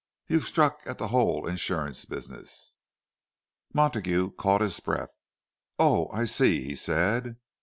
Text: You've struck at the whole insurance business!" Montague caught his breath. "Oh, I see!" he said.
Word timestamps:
You've 0.27 0.45
struck 0.45 0.81
at 0.87 0.97
the 0.97 1.09
whole 1.09 1.45
insurance 1.47 2.05
business!" 2.05 2.75
Montague 3.71 4.31
caught 4.31 4.61
his 4.61 4.79
breath. 4.79 5.11
"Oh, 5.77 6.09
I 6.11 6.23
see!" 6.25 6.63
he 6.63 6.75
said. 6.75 7.35